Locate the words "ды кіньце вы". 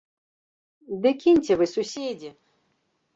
1.03-1.65